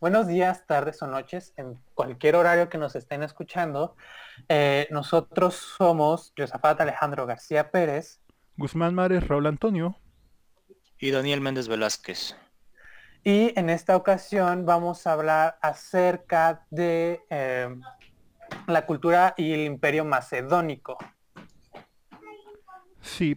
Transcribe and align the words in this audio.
Buenos 0.00 0.28
días, 0.28 0.64
tardes 0.64 1.02
o 1.02 1.08
noches, 1.08 1.52
en 1.56 1.76
cualquier 1.94 2.36
horario 2.36 2.68
que 2.68 2.78
nos 2.78 2.94
estén 2.94 3.24
escuchando. 3.24 3.96
Eh, 4.48 4.86
nosotros 4.92 5.56
somos 5.56 6.32
Josafat 6.38 6.80
Alejandro 6.80 7.26
García 7.26 7.72
Pérez. 7.72 8.20
Guzmán 8.56 8.94
Mares 8.94 9.26
Raúl 9.26 9.48
Antonio. 9.48 9.96
Y 11.00 11.10
Daniel 11.10 11.40
Méndez 11.40 11.66
Velázquez. 11.66 12.36
Y 13.24 13.58
en 13.58 13.70
esta 13.70 13.96
ocasión 13.96 14.66
vamos 14.66 15.04
a 15.08 15.14
hablar 15.14 15.58
acerca 15.62 16.64
de 16.70 17.20
eh, 17.28 17.68
la 18.68 18.86
cultura 18.86 19.34
y 19.36 19.52
el 19.52 19.62
imperio 19.62 20.04
macedónico. 20.04 20.96
Sí, 23.00 23.36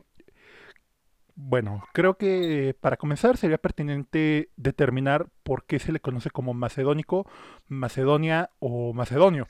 bueno, 1.43 1.83
creo 1.91 2.17
que 2.17 2.75
para 2.79 2.97
comenzar 2.97 3.35
sería 3.35 3.57
pertinente 3.57 4.49
determinar 4.57 5.27
por 5.43 5.65
qué 5.65 5.79
se 5.79 5.91
le 5.91 5.99
conoce 5.99 6.29
como 6.29 6.53
macedónico, 6.53 7.27
Macedonia 7.67 8.51
o 8.59 8.93
macedonio. 8.93 9.47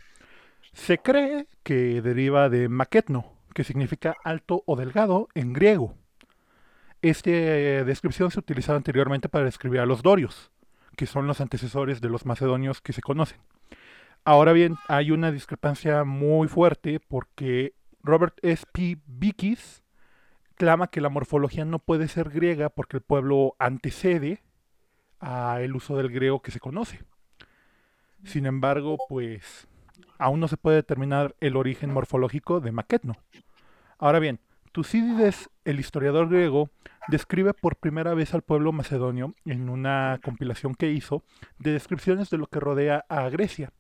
Se 0.74 1.00
cree 1.00 1.48
que 1.64 2.02
deriva 2.02 2.50
de 2.50 2.70
maquetno, 2.70 3.34
que 3.54 3.66
significa 3.66 4.16
alto 4.24 4.64
o 4.66 4.78
delgado 4.78 5.28
en 5.36 5.52
griego. 5.52 5.96
Esta 7.02 7.30
eh, 7.30 7.84
descripción 7.84 8.32
se 8.32 8.40
utilizaba 8.40 8.78
anteriormente 8.78 9.28
para 9.28 9.46
describir 9.46 9.82
a 9.82 9.86
los 9.86 10.02
dorios, 10.02 10.50
que 10.96 11.08
son 11.08 11.28
los 11.28 11.42
antecesores 11.42 12.00
de 12.00 12.10
los 12.10 12.26
macedonios 12.26 12.80
que 12.80 12.94
se 12.94 13.02
conocen. 13.02 13.40
Ahora 14.24 14.54
bien, 14.54 14.78
hay 14.88 15.12
una 15.12 15.32
discrepancia 15.32 16.06
muy 16.06 16.48
fuerte 16.48 17.02
porque 17.02 17.74
Robert 18.02 18.38
S. 18.44 18.66
P. 18.72 18.98
Bikis 19.08 19.81
que 20.92 21.02
la 21.02 21.10
morfología 21.10 21.66
no 21.66 21.80
puede 21.80 22.08
ser 22.08 22.30
griega 22.30 22.70
porque 22.70 22.98
el 22.98 23.02
pueblo 23.02 23.56
antecede 23.58 24.44
al 25.20 25.76
uso 25.76 25.98
del 25.98 26.10
griego 26.10 26.44
que 26.44 26.52
se 26.52 26.60
conoce. 26.60 27.02
Sin 28.24 28.46
embargo, 28.46 28.98
pues 29.10 29.68
aún 30.20 30.40
no 30.40 30.48
se 30.48 30.58
puede 30.58 30.76
determinar 30.78 31.36
el 31.40 31.56
origen 31.56 31.92
morfológico 31.92 32.60
de 32.60 32.72
Maquetno. 32.72 33.16
Ahora 33.98 34.20
bien, 34.20 34.40
Tucídides, 34.72 35.50
el 35.66 35.80
historiador 35.80 36.30
griego, 36.30 36.70
describe 37.08 37.56
por 37.56 37.78
primera 37.78 38.14
vez 38.14 38.36
al 38.36 38.44
pueblo 38.44 38.72
macedonio 38.72 39.34
en 39.46 39.68
una 39.68 40.20
compilación 40.24 40.76
que 40.76 40.92
hizo 40.92 41.24
de 41.58 41.72
descripciones 41.72 42.30
de 42.30 42.38
lo 42.38 42.46
que 42.46 42.60
rodea 42.60 43.04
a 43.10 43.28
Grecia 43.30 43.74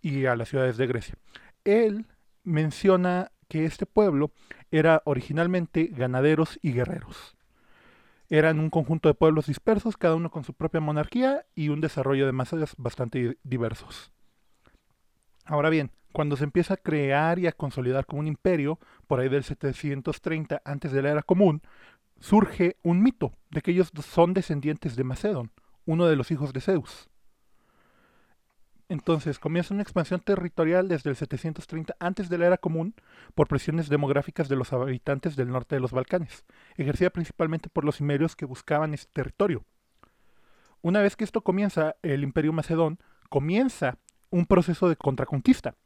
y 0.00 0.24
a 0.24 0.34
las 0.34 0.48
ciudades 0.48 0.78
de 0.78 0.86
Grecia. 0.86 1.16
Él 1.64 2.06
menciona 2.42 3.32
que 3.50 3.64
este 3.64 3.84
pueblo 3.84 4.30
era 4.70 5.02
originalmente 5.04 5.88
ganaderos 5.88 6.60
y 6.62 6.72
guerreros. 6.72 7.36
Eran 8.28 8.60
un 8.60 8.70
conjunto 8.70 9.08
de 9.08 9.14
pueblos 9.14 9.46
dispersos, 9.46 9.96
cada 9.96 10.14
uno 10.14 10.30
con 10.30 10.44
su 10.44 10.54
propia 10.54 10.80
monarquía 10.80 11.44
y 11.56 11.68
un 11.68 11.80
desarrollo 11.80 12.26
de 12.26 12.32
masas 12.32 12.74
bastante 12.78 13.38
diversos. 13.42 14.12
Ahora 15.44 15.68
bien, 15.68 15.90
cuando 16.12 16.36
se 16.36 16.44
empieza 16.44 16.74
a 16.74 16.76
crear 16.76 17.40
y 17.40 17.48
a 17.48 17.52
consolidar 17.52 18.06
como 18.06 18.20
un 18.20 18.28
imperio, 18.28 18.78
por 19.08 19.18
ahí 19.18 19.28
del 19.28 19.42
730 19.42 20.62
antes 20.64 20.92
de 20.92 21.02
la 21.02 21.10
era 21.10 21.22
común, 21.22 21.60
surge 22.20 22.76
un 22.84 23.02
mito 23.02 23.32
de 23.50 23.62
que 23.62 23.72
ellos 23.72 23.90
son 24.00 24.32
descendientes 24.32 24.94
de 24.94 25.02
Macedón, 25.02 25.50
uno 25.86 26.06
de 26.06 26.14
los 26.14 26.30
hijos 26.30 26.52
de 26.52 26.60
Zeus. 26.60 27.09
Entonces 28.90 29.38
comienza 29.38 29.72
una 29.72 29.84
expansión 29.84 30.18
territorial 30.18 30.88
desde 30.88 31.10
el 31.10 31.16
730 31.16 31.94
antes 32.00 32.28
de 32.28 32.38
la 32.38 32.46
era 32.46 32.58
común 32.58 32.96
por 33.36 33.46
presiones 33.46 33.88
demográficas 33.88 34.48
de 34.48 34.56
los 34.56 34.72
habitantes 34.72 35.36
del 35.36 35.48
norte 35.48 35.76
de 35.76 35.80
los 35.80 35.92
Balcanes, 35.92 36.44
ejercida 36.74 37.10
principalmente 37.10 37.68
por 37.68 37.84
los 37.84 37.98
cimerios 37.98 38.34
que 38.34 38.46
buscaban 38.46 38.92
este 38.92 39.08
territorio. 39.12 39.64
Una 40.82 41.02
vez 41.02 41.14
que 41.14 41.22
esto 41.22 41.42
comienza, 41.42 41.94
el 42.02 42.24
imperio 42.24 42.52
macedón 42.52 42.98
comienza 43.28 43.96
un 44.28 44.44
proceso 44.44 44.88
de 44.88 44.96
contraconquista, 44.96 45.76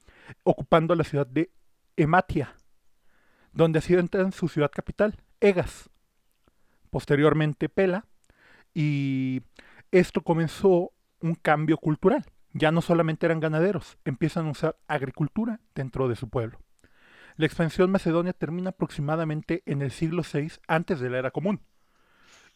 ocupando 0.43 0.95
la 0.95 1.05
ciudad 1.05 1.27
de 1.27 1.51
Ematia, 1.99 2.57
donde 3.53 3.81
asientan 3.81 4.33
su 4.33 4.49
ciudad 4.49 4.71
capital, 4.71 5.21
Egas, 5.41 5.91
posteriormente 6.89 7.69
Pela, 7.69 8.07
y 8.73 9.43
esto 9.91 10.23
comenzó 10.23 10.93
un 11.21 11.35
cambio 11.35 11.77
cultural 11.77 12.25
ya 12.55 12.71
no 12.71 12.81
solamente 12.81 13.27
eran 13.27 13.41
ganaderos, 13.41 13.99
empiezan 14.05 14.47
a 14.47 14.51
usar 14.51 14.77
agricultura 14.87 15.61
dentro 15.75 16.09
de 16.09 16.17
su 16.17 16.31
pueblo. 16.31 16.61
La 17.37 17.47
expansión 17.47 17.91
macedonia 17.91 18.33
termina 18.33 18.71
aproximadamente 18.71 19.65
en 19.67 19.83
el 19.83 19.91
siglo 19.91 20.23
VI 20.23 20.53
antes 20.69 21.01
de 21.01 21.11
la 21.11 21.19
era 21.19 21.31
común, 21.33 21.61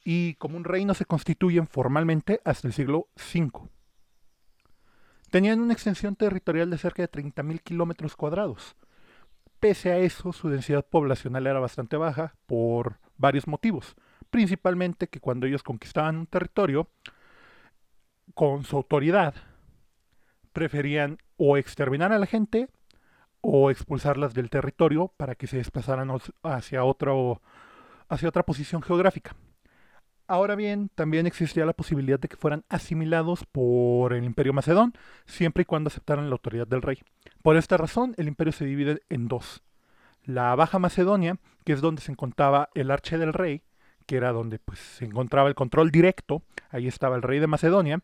y 0.05 0.35
como 0.35 0.57
un 0.57 0.65
reino 0.65 0.95
se 0.95 1.05
constituyen 1.05 1.67
formalmente 1.67 2.41
hasta 2.45 2.69
el 2.69 2.73
siglo 2.73 3.09
V. 3.17 3.69
Tenían 5.31 5.61
una 5.61 5.75
extensión 5.75 6.15
territorial 6.15 6.71
de 6.71 6.79
cerca 6.79 7.03
de 7.03 7.11
30.000 7.11 7.61
kilómetros 7.61 8.17
cuadrados. 8.17 8.77
Pese 9.59 9.91
a 9.91 9.99
eso, 9.99 10.33
su 10.33 10.49
densidad 10.49 10.87
poblacional 10.87 11.47
era 11.49 11.59
bastante 11.59 11.97
baja 11.97 12.37
por 12.47 13.01
varios 13.17 13.49
motivos, 13.49 13.97
principalmente 14.31 15.09
que 15.09 15.21
cuando 15.21 15.47
ellos 15.47 15.65
conquistaban 15.65 16.17
un 16.17 16.27
territorio, 16.29 16.89
con 18.35 18.63
su 18.63 18.77
autoridad, 18.77 19.35
preferían 20.59 21.19
o 21.37 21.57
exterminar 21.57 22.13
a 22.13 22.19
la 22.19 22.27
gente 22.27 22.69
o 23.41 23.71
expulsarlas 23.71 24.35
del 24.35 24.51
territorio 24.51 25.13
para 25.17 25.37
que 25.37 25.47
se 25.47 25.59
desplazaran 25.59 26.11
hacia, 26.43 26.83
otro, 26.83 27.41
hacia 28.09 28.29
otra 28.29 28.43
posición 28.43 28.83
geográfica. 28.83 29.37
Ahora 30.27 30.57
bien, 30.57 30.91
también 30.97 31.29
existía 31.29 31.65
la 31.65 31.75
posibilidad 31.75 32.19
de 32.19 32.27
que 32.27 32.37
fueran 32.37 32.65
asimilados 32.69 33.45
por 33.47 34.13
el 34.13 34.25
imperio 34.25 34.53
macedón, 34.53 34.95
siempre 35.27 35.63
y 35.63 35.65
cuando 35.65 35.89
aceptaran 35.89 36.29
la 36.29 36.35
autoridad 36.35 36.67
del 36.67 36.83
rey. 36.83 36.99
Por 37.41 37.57
esta 37.57 37.77
razón, 37.77 38.15
el 38.17 38.27
imperio 38.27 38.53
se 38.53 38.65
divide 38.65 39.01
en 39.09 39.29
dos. 39.29 39.63
La 40.25 40.57
Baja 40.57 40.81
Macedonia, 40.81 41.39
que 41.65 41.73
es 41.73 41.81
donde 41.81 42.03
se 42.03 42.11
encontraba 42.11 42.69
el 42.75 42.91
arche 42.91 43.17
del 43.17 43.33
rey, 43.33 43.63
que 44.07 44.17
era 44.17 44.33
donde 44.33 44.59
pues, 44.59 44.81
se 44.81 45.05
encontraba 45.05 45.49
el 45.49 45.55
control 45.55 45.93
directo, 45.93 46.43
ahí 46.71 46.89
estaba 46.89 47.15
el 47.15 47.23
rey 47.23 47.39
de 47.39 47.47
Macedonia, 47.47 48.01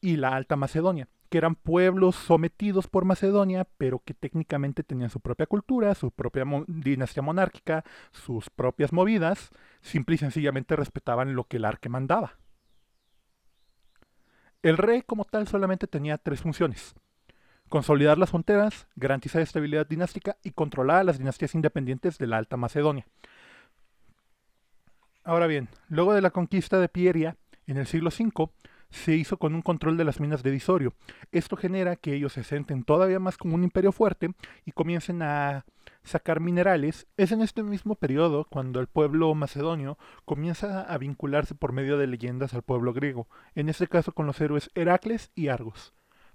y 0.00 0.16
la 0.16 0.36
Alta 0.36 0.54
Macedonia, 0.54 1.08
que 1.30 1.38
eran 1.38 1.54
pueblos 1.54 2.16
sometidos 2.16 2.88
por 2.88 3.04
Macedonia, 3.04 3.66
pero 3.78 4.02
que 4.04 4.14
técnicamente 4.14 4.82
tenían 4.82 5.10
su 5.10 5.20
propia 5.20 5.46
cultura, 5.46 5.94
su 5.94 6.10
propia 6.10 6.44
dinastía 6.66 7.22
monárquica, 7.22 7.84
sus 8.10 8.50
propias 8.50 8.92
movidas, 8.92 9.50
simple 9.80 10.16
y 10.16 10.18
sencillamente 10.18 10.76
respetaban 10.76 11.34
lo 11.34 11.44
que 11.44 11.58
el 11.58 11.64
arque 11.64 11.88
mandaba. 11.88 12.36
El 14.62 14.76
rey 14.76 15.02
como 15.02 15.24
tal 15.24 15.46
solamente 15.48 15.86
tenía 15.86 16.18
tres 16.18 16.42
funciones. 16.42 16.94
Consolidar 17.68 18.18
las 18.18 18.30
fronteras, 18.30 18.88
garantizar 18.96 19.40
estabilidad 19.40 19.86
dinástica 19.86 20.36
y 20.42 20.50
controlar 20.50 20.98
a 20.98 21.04
las 21.04 21.18
dinastías 21.18 21.54
independientes 21.54 22.18
de 22.18 22.26
la 22.26 22.38
Alta 22.38 22.56
Macedonia. 22.56 23.06
Ahora 25.22 25.46
bien, 25.46 25.68
luego 25.88 26.12
de 26.12 26.22
la 26.22 26.30
conquista 26.30 26.80
de 26.80 26.88
Pieria 26.88 27.36
en 27.68 27.76
el 27.76 27.86
siglo 27.86 28.10
V, 28.10 28.50
se 28.90 29.14
hizo 29.14 29.38
con 29.38 29.54
un 29.54 29.62
control 29.62 29.96
de 29.96 30.04
las 30.04 30.20
minas 30.20 30.42
de 30.42 30.50
disorio. 30.50 30.94
Esto 31.32 31.56
genera 31.56 31.96
que 31.96 32.14
ellos 32.14 32.32
se 32.32 32.44
sienten 32.44 32.84
todavía 32.84 33.20
más 33.20 33.36
como 33.36 33.54
un 33.54 33.64
imperio 33.64 33.92
fuerte 33.92 34.30
y 34.64 34.72
comiencen 34.72 35.22
a 35.22 35.64
sacar 36.02 36.40
minerales. 36.40 37.06
Es 37.16 37.32
en 37.32 37.42
este 37.42 37.62
mismo 37.62 37.94
periodo 37.94 38.46
cuando 38.50 38.80
el 38.80 38.86
pueblo 38.86 39.34
macedonio 39.34 39.98
comienza 40.24 40.82
a 40.82 40.98
vincularse 40.98 41.54
por 41.54 41.72
medio 41.72 41.98
de 41.98 42.06
leyendas 42.06 42.54
al 42.54 42.62
pueblo 42.62 42.92
griego, 42.92 43.28
en 43.54 43.68
este 43.68 43.86
caso 43.86 44.12
con 44.12 44.26
los 44.26 44.40
héroes 44.40 44.70
Heracles 44.74 45.30
y 45.34 45.48
Argos. 45.48 45.92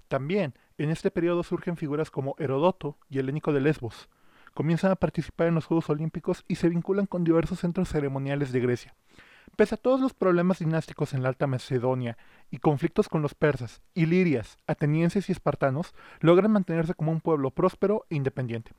También 0.07 0.53
en 0.77 0.91
este 0.91 1.11
periodo 1.11 1.43
surgen 1.43 1.77
figuras 1.77 2.11
como 2.11 2.35
Herodoto 2.37 2.97
y 3.09 3.19
Helénico 3.19 3.53
de 3.53 3.61
Lesbos. 3.61 4.09
Comienzan 4.53 4.91
a 4.91 4.95
participar 4.95 5.47
en 5.47 5.55
los 5.55 5.65
Juegos 5.65 5.89
Olímpicos 5.89 6.45
y 6.47 6.55
se 6.55 6.69
vinculan 6.69 7.07
con 7.07 7.23
diversos 7.25 7.59
centros 7.59 7.89
ceremoniales 7.89 8.53
de 8.53 8.61
Grecia. 8.61 8.95
Pese 9.55 9.75
a 9.75 9.77
todos 9.77 10.01
los 10.01 10.13
problemas 10.13 10.59
dinásticos 10.59 11.13
en 11.13 11.23
la 11.23 11.29
Alta 11.29 11.47
Macedonia 11.47 12.17
y 12.51 12.57
conflictos 12.57 13.07
con 13.09 13.21
los 13.21 13.35
persas, 13.35 13.81
ilirias, 13.93 14.57
atenienses 14.67 15.29
y 15.29 15.31
espartanos, 15.31 15.93
logran 16.19 16.51
mantenerse 16.51 16.93
como 16.93 17.11
un 17.11 17.21
pueblo 17.21 17.51
próspero 17.51 18.05
e 18.09 18.15
independiente. 18.15 18.71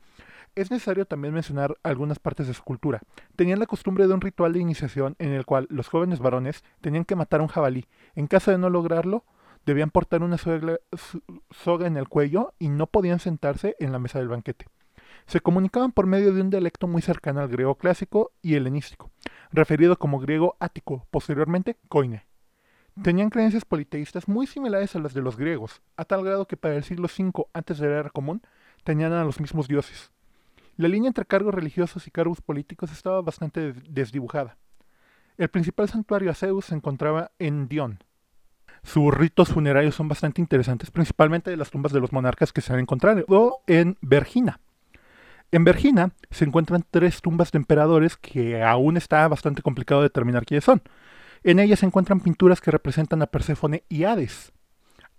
Es 0.55 0.71
necesario 0.71 1.05
también 1.05 1.33
mencionar 1.33 1.77
algunas 1.83 2.19
partes 2.19 2.47
de 2.47 2.53
su 2.53 2.63
cultura. 2.63 3.01
Tenían 3.35 3.59
la 3.59 3.65
costumbre 3.65 4.07
de 4.07 4.13
un 4.13 4.21
ritual 4.21 4.53
de 4.53 4.59
iniciación 4.59 5.15
en 5.19 5.31
el 5.31 5.45
cual 5.45 5.67
los 5.69 5.87
jóvenes 5.87 6.19
varones 6.19 6.63
tenían 6.81 7.05
que 7.05 7.15
matar 7.15 7.39
a 7.39 7.43
un 7.43 7.49
jabalí. 7.49 7.85
En 8.15 8.27
caso 8.27 8.51
de 8.51 8.57
no 8.57 8.69
lograrlo, 8.69 9.23
debían 9.65 9.91
portar 9.91 10.23
una 10.23 10.37
soga 10.37 11.87
en 11.87 11.97
el 11.97 12.07
cuello 12.07 12.53
y 12.57 12.69
no 12.69 12.87
podían 12.87 13.19
sentarse 13.19 13.75
en 13.79 13.91
la 13.91 13.99
mesa 13.99 14.19
del 14.19 14.29
banquete. 14.29 14.65
Se 15.27 15.41
comunicaban 15.41 15.91
por 15.91 16.07
medio 16.07 16.33
de 16.33 16.41
un 16.41 16.49
dialecto 16.49 16.87
muy 16.87 17.01
cercano 17.01 17.41
al 17.41 17.49
griego 17.49 17.75
clásico 17.75 18.31
y 18.41 18.55
helenístico 18.55 19.11
referido 19.51 19.97
como 19.97 20.19
griego 20.19 20.55
ático, 20.59 21.07
posteriormente 21.11 21.77
koine. 21.89 22.25
Tenían 23.03 23.29
creencias 23.29 23.63
politeístas 23.63 24.27
muy 24.27 24.47
similares 24.47 24.95
a 24.95 24.99
las 24.99 25.13
de 25.13 25.21
los 25.21 25.37
griegos, 25.37 25.81
a 25.97 26.05
tal 26.05 26.23
grado 26.23 26.47
que 26.47 26.57
para 26.57 26.75
el 26.75 26.83
siglo 26.83 27.07
V 27.07 27.45
antes 27.53 27.77
de 27.77 27.87
la 27.87 27.99
era 27.99 28.09
común 28.09 28.41
tenían 28.83 29.13
a 29.13 29.23
los 29.23 29.39
mismos 29.39 29.67
dioses. 29.67 30.11
La 30.77 30.87
línea 30.87 31.07
entre 31.07 31.25
cargos 31.25 31.53
religiosos 31.53 32.07
y 32.07 32.11
cargos 32.11 32.41
políticos 32.41 32.91
estaba 32.91 33.21
bastante 33.21 33.73
desdibujada. 33.73 34.57
El 35.37 35.49
principal 35.49 35.89
santuario 35.89 36.31
a 36.31 36.35
Zeus 36.35 36.65
se 36.65 36.75
encontraba 36.75 37.31
en 37.37 37.67
Dion. 37.67 37.99
sus 38.83 39.13
ritos 39.13 39.49
funerarios 39.49 39.95
son 39.95 40.07
bastante 40.07 40.41
interesantes, 40.41 40.91
principalmente 40.91 41.51
de 41.51 41.57
las 41.57 41.69
tumbas 41.69 41.91
de 41.91 41.99
los 41.99 42.13
monarcas 42.13 42.53
que 42.53 42.61
se 42.61 42.73
han 42.73 42.79
encontrado 42.79 43.61
en 43.67 43.97
Vergina. 44.01 44.59
En 45.51 45.63
Vergina 45.63 46.11
se 46.29 46.43
encuentran 46.43 46.83
tres 46.89 47.21
tumbas 47.21 47.51
de 47.51 47.57
emperadores 47.57 48.17
que 48.17 48.61
aún 48.63 48.97
está 48.97 49.25
bastante 49.29 49.61
complicado 49.61 50.01
determinar 50.01 50.45
quiénes 50.45 50.65
son. 50.65 50.81
En 51.43 51.59
ellas 51.59 51.79
se 51.79 51.85
encuentran 51.85 52.19
pinturas 52.19 52.59
que 52.59 52.71
representan 52.71 53.21
a 53.21 53.27
Perséfone 53.27 53.83
y 53.87 54.03
Hades. 54.03 54.51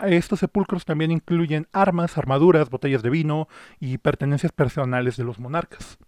Estos 0.01 0.41
sepulcros 0.41 0.85
también 0.85 1.11
incluyen 1.11 1.67
armas, 1.73 2.19
armaduras, 2.19 2.69
botellas 2.69 3.03
de 3.03 3.11
vino 3.11 3.49
y 3.81 3.99
pertenencias 3.99 4.53
personales 4.53 5.17
de 5.17 5.25
los 5.25 5.39
monarcas. 5.39 5.99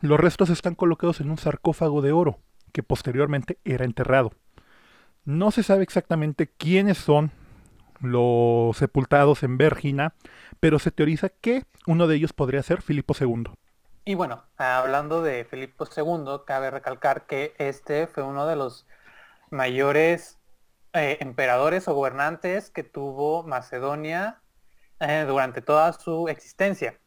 Los 0.00 0.20
restos 0.20 0.50
están 0.50 0.74
colocados 0.74 1.20
en 1.20 1.30
un 1.30 1.38
sarcófago 1.38 2.02
de 2.02 2.12
oro, 2.12 2.40
que 2.72 2.82
posteriormente 2.82 3.58
era 3.64 3.86
enterrado. 3.86 4.32
No 5.24 5.50
se 5.50 5.62
sabe 5.62 5.82
exactamente 5.84 6.48
quiénes 6.48 6.98
son 6.98 7.32
los 8.00 8.76
sepultados 8.76 9.42
en 9.42 9.58
Vergina, 9.58 10.14
pero 10.60 10.78
se 10.78 10.90
teoriza 10.90 11.28
que 11.28 11.64
uno 11.86 12.06
de 12.06 12.16
ellos 12.16 12.32
podría 12.32 12.62
ser 12.62 12.82
Filipo 12.82 13.14
II. 13.18 13.44
Y 14.04 14.14
bueno, 14.14 14.44
hablando 14.56 15.22
de 15.22 15.44
Filipo 15.44 15.86
II, 15.86 16.42
cabe 16.46 16.70
recalcar 16.70 17.26
que 17.26 17.54
este 17.58 18.06
fue 18.06 18.22
uno 18.22 18.46
de 18.46 18.56
los 18.56 18.86
mayores 19.50 20.38
eh, 20.92 21.18
emperadores 21.20 21.88
o 21.88 21.94
gobernantes 21.94 22.70
que 22.70 22.84
tuvo 22.84 23.42
Macedonia 23.44 24.42
eh, 25.00 25.24
durante 25.26 25.62
toda 25.62 25.92
su 25.94 26.28
existencia. 26.28 26.98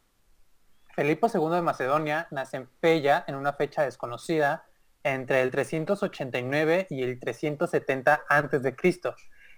Filipo 0.95 1.27
II 1.31 1.55
de 1.55 1.61
Macedonia 1.61 2.27
nace 2.31 2.57
en 2.57 2.67
Pella 2.79 3.23
en 3.27 3.35
una 3.35 3.53
fecha 3.53 3.83
desconocida 3.83 4.65
entre 5.03 5.41
el 5.41 5.51
389 5.51 6.87
y 6.89 7.03
el 7.03 7.19
370 7.19 8.23
a.C 8.27 8.75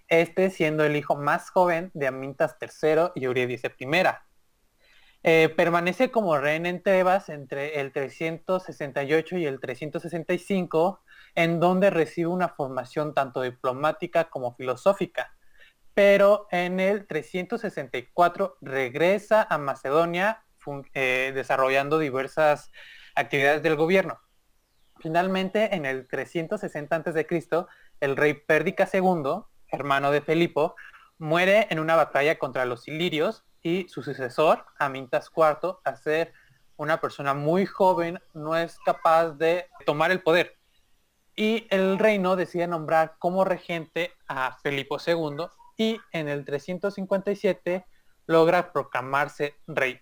este 0.09 0.49
siendo 0.49 0.83
el 0.83 0.95
hijo 0.95 1.15
más 1.15 1.49
joven 1.49 1.91
de 1.93 2.07
Amintas 2.07 2.57
III 2.59 3.11
y 3.15 3.25
Eurídice 3.25 3.73
I. 3.79 3.87
Eh, 5.21 5.53
permanece 5.55 6.11
como 6.11 6.37
reina 6.37 6.69
en 6.69 6.81
Tebas 6.81 7.27
entre 7.29 7.81
el 7.81 7.91
368 7.91 9.37
y 9.37 9.45
el 9.45 9.59
365, 9.59 11.01
en 11.35 11.59
donde 11.59 11.89
recibe 11.89 12.27
una 12.27 12.49
formación 12.49 13.13
tanto 13.13 13.41
diplomática 13.41 14.29
como 14.29 14.55
filosófica. 14.55 15.35
Pero 15.93 16.47
en 16.51 16.79
el 16.79 17.05
364 17.05 18.57
regresa 18.61 19.45
a 19.49 19.57
Macedonia 19.57 20.45
eh, 20.93 21.31
desarrollando 21.35 21.99
diversas 21.99 22.71
actividades 23.15 23.61
del 23.61 23.75
gobierno. 23.75 24.19
Finalmente, 25.01 25.75
en 25.75 25.85
el 25.85 26.07
360 26.07 26.95
a.C., 26.95 27.27
el 28.01 28.15
rey 28.15 28.33
Pérdica 28.33 28.87
II 28.91 29.43
hermano 29.71 30.11
de 30.11 30.21
Felipo, 30.21 30.75
muere 31.17 31.67
en 31.69 31.79
una 31.79 31.95
batalla 31.95 32.39
contra 32.39 32.65
los 32.65 32.87
ilirios 32.87 33.43
y 33.61 33.87
su 33.89 34.03
sucesor, 34.03 34.65
Amintas 34.77 35.29
IV, 35.35 35.77
a 35.83 35.95
ser 35.95 36.33
una 36.77 37.01
persona 37.01 37.33
muy 37.33 37.65
joven, 37.65 38.19
no 38.33 38.55
es 38.55 38.79
capaz 38.85 39.31
de 39.33 39.67
tomar 39.85 40.11
el 40.11 40.21
poder. 40.21 40.57
Y 41.35 41.67
el 41.69 41.99
reino 41.99 42.35
decide 42.35 42.67
nombrar 42.67 43.15
como 43.19 43.43
regente 43.43 44.13
a 44.27 44.57
Felipo 44.61 44.97
II 45.05 45.47
y 45.77 45.99
en 46.11 46.27
el 46.27 46.45
357 46.45 47.85
logra 48.27 48.71
proclamarse 48.71 49.55
rey. 49.67 49.99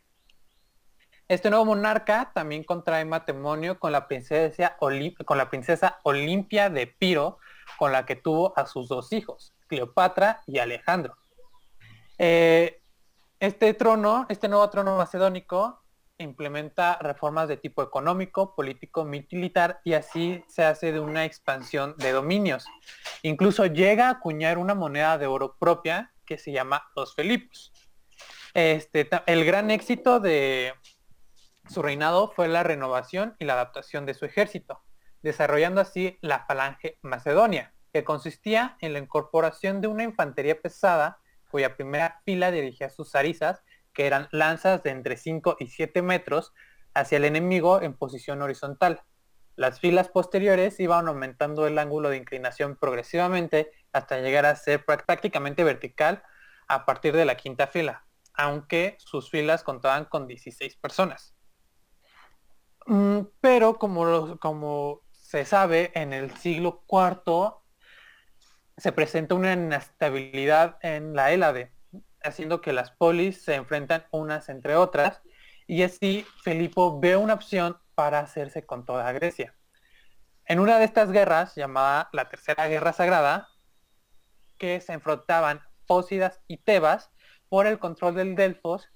Este 1.27 1.49
nuevo 1.49 1.65
monarca 1.65 2.31
también 2.33 2.63
contrae 2.63 3.03
matrimonio 3.05 3.79
con 3.79 3.91
la 3.91 4.07
princesa, 4.07 4.77
con 4.77 5.37
la 5.37 5.49
princesa 5.49 5.99
Olimpia 6.03 6.69
de 6.69 6.87
Piro, 6.87 7.39
con 7.77 7.91
la 7.91 8.05
que 8.05 8.15
tuvo 8.15 8.57
a 8.57 8.65
sus 8.65 8.87
dos 8.87 9.11
hijos, 9.11 9.53
Cleopatra 9.67 10.41
y 10.47 10.59
Alejandro. 10.59 11.17
Eh, 12.17 12.81
este 13.39 13.73
trono, 13.73 14.25
este 14.29 14.47
nuevo 14.47 14.69
trono 14.69 14.97
macedónico, 14.97 15.83
implementa 16.17 16.97
reformas 16.99 17.47
de 17.47 17.57
tipo 17.57 17.83
económico, 17.83 18.55
político, 18.55 19.05
militar 19.05 19.79
y 19.83 19.93
así 19.93 20.43
se 20.47 20.63
hace 20.63 20.91
de 20.91 20.99
una 20.99 21.25
expansión 21.25 21.95
de 21.97 22.11
dominios. 22.11 22.65
Incluso 23.21 23.65
llega 23.67 24.07
a 24.07 24.11
acuñar 24.11 24.57
una 24.57 24.73
moneda 24.73 25.17
de 25.17 25.27
oro 25.27 25.55
propia 25.59 26.13
que 26.25 26.37
se 26.37 26.51
llama 26.51 26.89
los 26.95 27.13
Felipos. 27.13 27.71
Este, 28.53 29.07
el 29.27 29.45
gran 29.45 29.69
éxito 29.69 30.19
de 30.19 30.73
su 31.69 31.81
reinado 31.81 32.31
fue 32.31 32.47
la 32.47 32.63
renovación 32.63 33.35
y 33.39 33.45
la 33.45 33.53
adaptación 33.53 34.05
de 34.05 34.13
su 34.13 34.25
ejército, 34.25 34.81
desarrollando 35.21 35.81
así 35.81 36.17
la 36.21 36.45
falange 36.45 36.97
macedonia, 37.01 37.73
que 37.93 38.03
consistía 38.03 38.77
en 38.81 38.93
la 38.93 38.99
incorporación 38.99 39.81
de 39.81 39.87
una 39.87 40.03
infantería 40.03 40.61
pesada 40.61 41.19
cuya 41.49 41.75
primera 41.75 42.21
fila 42.25 42.51
dirigía 42.51 42.89
sus 42.89 43.11
zarizas, 43.11 43.63
que 43.93 44.05
eran 44.05 44.27
lanzas 44.31 44.83
de 44.83 44.91
entre 44.91 45.17
5 45.17 45.57
y 45.59 45.67
7 45.67 46.01
metros, 46.01 46.53
hacia 46.93 47.17
el 47.17 47.25
enemigo 47.25 47.81
en 47.81 47.93
posición 47.93 48.41
horizontal. 48.41 49.03
Las 49.55 49.79
filas 49.79 50.09
posteriores 50.09 50.79
iban 50.79 51.07
aumentando 51.07 51.65
el 51.65 51.79
ángulo 51.79 52.09
de 52.09 52.17
inclinación 52.17 52.75
progresivamente 52.75 53.71
hasta 53.91 54.19
llegar 54.19 54.45
a 54.45 54.55
ser 54.55 54.85
prácticamente 54.85 55.63
vertical 55.63 56.23
a 56.67 56.85
partir 56.85 57.15
de 57.15 57.25
la 57.25 57.37
quinta 57.37 57.67
fila, 57.67 58.05
aunque 58.33 58.97
sus 58.99 59.31
filas 59.31 59.63
contaban 59.63 60.05
con 60.05 60.27
16 60.27 60.75
personas. 60.77 61.35
Mm, 62.85 63.21
pero 63.41 63.77
como, 63.79 64.37
como 64.39 65.01
se 65.11 65.43
sabe, 65.45 65.91
en 65.95 66.13
el 66.13 66.35
siglo 66.37 66.83
IV 66.87 67.55
se 68.77 68.91
presenta 68.91 69.35
una 69.35 69.53
inestabilidad 69.53 70.77
en 70.81 71.15
la 71.15 71.31
Hélade, 71.31 71.73
haciendo 72.23 72.61
que 72.61 72.73
las 72.73 72.91
polis 72.91 73.43
se 73.43 73.55
enfrentan 73.55 74.05
unas 74.11 74.49
entre 74.49 74.75
otras, 74.75 75.21
y 75.65 75.83
así 75.83 76.25
Felipo 76.43 76.99
ve 76.99 77.17
una 77.17 77.33
opción 77.33 77.77
para 77.95 78.19
hacerse 78.19 78.65
con 78.65 78.85
toda 78.85 79.11
Grecia. 79.11 79.55
En 80.45 80.59
una 80.59 80.77
de 80.77 80.85
estas 80.85 81.11
guerras, 81.11 81.55
llamada 81.55 82.09
la 82.13 82.29
Tercera 82.29 82.67
Guerra 82.67 82.93
Sagrada, 82.93 83.49
que 84.57 84.79
se 84.79 84.93
enfrentaban 84.93 85.61
Fósidas 85.85 86.41
y 86.47 86.57
Tebas 86.57 87.11
por 87.49 87.67
el 87.67 87.79
control 87.79 88.15
del 88.15 88.35
Delfos, 88.35 88.89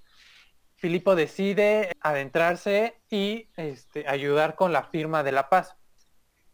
Filipo 0.76 1.16
decide 1.16 1.92
adentrarse 2.02 3.00
y 3.10 3.50
este, 3.56 4.08
ayudar 4.08 4.56
con 4.56 4.74
la 4.74 4.84
firma 4.86 5.24
de 5.24 5.32
la 5.32 5.50
paz. 5.50 5.76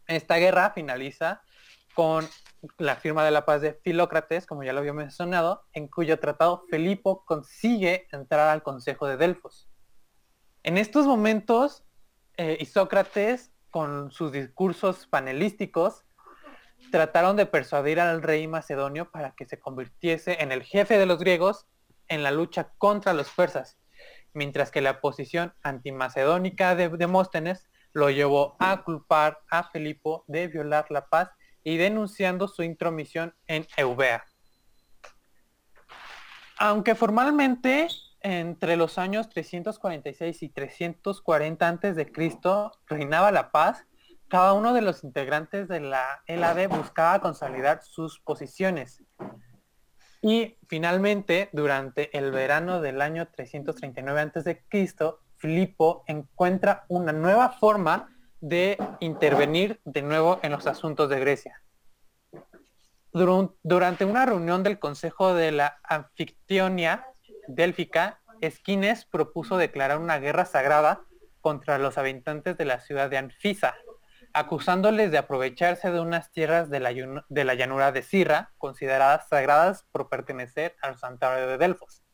Esta 0.06 0.36
guerra 0.36 0.72
finaliza 0.72 1.42
con 1.94 2.28
la 2.78 2.96
firma 2.96 3.24
de 3.24 3.30
la 3.30 3.44
paz 3.44 3.60
de 3.60 3.74
Filócrates, 3.74 4.46
como 4.46 4.64
ya 4.64 4.72
lo 4.72 4.80
había 4.80 4.92
mencionado, 4.92 5.64
en 5.72 5.88
cuyo 5.88 6.18
tratado 6.18 6.64
Felipo 6.70 7.24
consigue 7.24 8.06
entrar 8.12 8.48
al 8.48 8.62
Consejo 8.62 9.06
de 9.06 9.16
Delfos. 9.16 9.68
En 10.62 10.78
estos 10.78 11.06
momentos, 11.06 11.84
eh, 12.36 12.58
Isócrates, 12.60 13.52
con 13.70 14.10
sus 14.10 14.32
discursos 14.32 15.06
panelísticos, 15.06 16.04
trataron 16.90 17.36
de 17.36 17.46
persuadir 17.46 18.00
al 18.00 18.22
rey 18.22 18.46
macedonio 18.46 19.10
para 19.10 19.32
que 19.32 19.46
se 19.46 19.58
convirtiese 19.58 20.42
en 20.42 20.52
el 20.52 20.62
jefe 20.62 20.98
de 20.98 21.06
los 21.06 21.18
griegos 21.18 21.66
en 22.08 22.22
la 22.22 22.30
lucha 22.30 22.72
contra 22.78 23.12
los 23.12 23.30
persas, 23.30 23.78
mientras 24.32 24.70
que 24.70 24.80
la 24.80 25.00
posición 25.00 25.54
antimacedónica 25.62 26.74
de 26.74 26.88
Demóstenes 26.88 27.68
lo 27.92 28.10
llevó 28.10 28.56
a 28.58 28.82
culpar 28.84 29.40
a 29.50 29.64
Felipo 29.64 30.24
de 30.26 30.48
violar 30.48 30.86
la 30.90 31.08
paz 31.08 31.30
y 31.68 31.76
denunciando 31.76 32.48
su 32.48 32.62
intromisión 32.62 33.34
en 33.46 33.66
Eubea. 33.76 34.24
Aunque 36.58 36.94
formalmente 36.94 37.88
entre 38.22 38.76
los 38.76 38.96
años 38.96 39.28
346 39.28 40.44
y 40.44 40.48
340 40.48 41.68
a.C. 41.68 42.12
reinaba 42.86 43.30
la 43.32 43.50
paz, 43.50 43.86
cada 44.28 44.54
uno 44.54 44.72
de 44.72 44.80
los 44.80 45.04
integrantes 45.04 45.68
de 45.68 45.80
la 45.80 46.22
LAD 46.26 46.70
buscaba 46.70 47.20
consolidar 47.20 47.82
sus 47.82 48.18
posiciones. 48.18 49.02
Y 50.22 50.56
finalmente, 50.68 51.50
durante 51.52 52.16
el 52.16 52.32
verano 52.32 52.80
del 52.80 53.02
año 53.02 53.28
339 53.28 54.32
a.C., 54.34 54.64
Filipo 55.36 56.02
encuentra 56.06 56.86
una 56.88 57.12
nueva 57.12 57.50
forma 57.50 58.17
de 58.40 58.78
intervenir 59.00 59.80
de 59.84 60.02
nuevo 60.02 60.38
en 60.42 60.52
los 60.52 60.66
asuntos 60.66 61.08
de 61.08 61.20
Grecia. 61.20 61.62
Durante 63.12 64.04
una 64.04 64.26
reunión 64.26 64.62
del 64.62 64.78
Consejo 64.78 65.34
de 65.34 65.52
la 65.52 65.78
Anfictionia 65.82 67.06
Délfica, 67.48 68.20
Esquines 68.40 69.06
propuso 69.06 69.56
declarar 69.56 69.98
una 69.98 70.18
guerra 70.18 70.44
sagrada 70.44 71.02
contra 71.40 71.78
los 71.78 71.98
habitantes 71.98 72.56
de 72.56 72.64
la 72.64 72.80
ciudad 72.80 73.10
de 73.10 73.18
Anfisa, 73.18 73.74
acusándoles 74.32 75.10
de 75.10 75.18
aprovecharse 75.18 75.90
de 75.90 76.00
unas 76.00 76.30
tierras 76.30 76.70
de 76.70 76.80
la, 76.80 76.92
de 77.28 77.44
la 77.44 77.54
llanura 77.54 77.90
de 77.90 78.02
Sirra, 78.02 78.52
consideradas 78.58 79.28
sagradas 79.28 79.84
por 79.90 80.08
pertenecer 80.08 80.76
al 80.82 80.98
santuario 80.98 81.48
de 81.48 81.58
Delfos. 81.58 82.04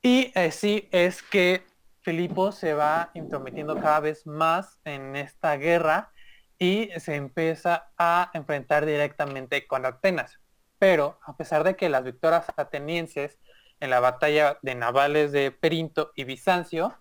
Y 0.00 0.32
así 0.38 0.88
es 0.92 1.22
que 1.22 1.66
Filipo 2.02 2.52
se 2.52 2.74
va 2.74 3.10
intrometiendo 3.14 3.76
cada 3.80 4.00
vez 4.00 4.26
más 4.26 4.78
en 4.84 5.16
esta 5.16 5.56
guerra 5.56 6.12
y 6.58 6.90
se 6.98 7.14
empieza 7.14 7.90
a 7.96 8.30
enfrentar 8.34 8.86
directamente 8.86 9.66
con 9.66 9.86
Atenas. 9.86 10.40
pero 10.78 11.18
a 11.26 11.36
pesar 11.36 11.64
de 11.64 11.74
que 11.74 11.88
las 11.88 12.04
victorias 12.04 12.46
atenienses 12.56 13.38
en 13.80 13.90
la 13.90 14.00
batalla 14.00 14.58
de 14.62 14.74
navales 14.74 15.32
de 15.32 15.50
Perinto 15.50 16.12
y 16.14 16.24
Bizancio, 16.24 16.96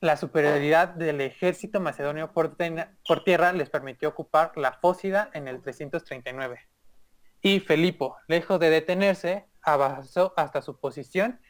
la 0.00 0.16
superioridad 0.16 0.88
del 0.88 1.20
ejército 1.20 1.80
macedonio 1.80 2.32
por, 2.32 2.56
tierra 3.24 3.52
les 3.52 3.70
permitió 3.70 4.10
ocupar 4.10 4.52
la 4.56 4.72
Fócida 4.72 5.30
en 5.32 5.48
el 5.48 5.60
339. 5.60 6.68
Y 7.40 7.60
Felipo, 7.60 8.16
lejos 8.28 8.60
de 8.60 8.70
detenerse, 8.70 9.46
avanzó 9.62 10.34
hasta 10.36 10.62
su 10.62 10.78
posición 10.78 11.40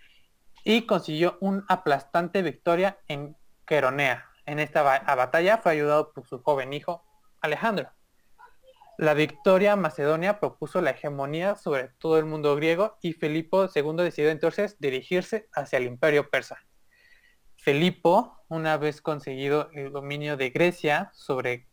y 0.69 0.83
consiguió 0.83 1.39
una 1.41 1.65
aplastante 1.67 2.43
victoria 2.43 2.99
en 3.09 3.39
Queronea. 3.67 4.27
En 4.45 4.59
esta 4.59 4.83
batalla 4.83 5.57
fue 5.57 5.73
ayudado 5.73 6.13
por 6.13 6.27
su 6.27 6.43
joven 6.43 6.75
hijo 6.75 7.07
Alejandro. 7.41 7.91
La 8.99 9.15
victoria 9.15 9.77
macedonia 9.77 10.41
propuso 10.41 10.83
la 10.83 10.91
hegemonía 10.91 11.57
sobre 11.57 11.89
todo 11.99 12.19
el 12.19 12.27
mundo 12.27 12.55
griego 12.55 12.99
y 13.01 13.15
Felipo 13.15 13.67
II 13.75 14.05
decidió 14.05 14.29
entonces 14.29 14.77
dirigirse 14.79 15.49
hacia 15.55 15.79
el 15.79 15.85
imperio 15.85 16.29
persa. 16.29 16.59
Felipo, 17.57 18.37
una 18.49 18.77
vez 18.77 19.01
conseguido 19.01 19.71
el 19.73 19.91
dominio 19.91 20.37
de 20.37 20.51
Grecia 20.51 21.11
sobre 21.15 21.67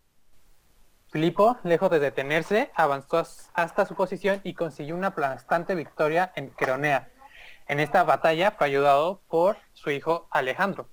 Filipo, 1.12 1.58
lejos 1.66 1.92
de 1.92 2.00
detenerse, 2.00 2.72
avanzó 2.75 3.22
hasta 3.56 3.86
su 3.86 3.94
posición 3.94 4.40
y 4.46 4.54
consiguió 4.54 4.96
una 4.96 5.08
aplastante 5.08 5.75
victoria 5.75 6.32
en 6.38 6.48
Cronea. 6.52 7.12
En 7.67 7.79
esta 7.79 8.03
batalla 8.03 8.51
fue 8.51 8.67
ayudado 8.67 9.22
por 9.27 9.57
su 9.74 9.89
hijo 9.89 10.27
Alejandro. 10.29 10.88